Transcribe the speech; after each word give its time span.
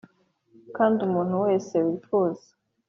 Kandi 0.75 0.97
umuntu 1.07 1.35
wese 1.45 1.75
wifuza 1.85 2.47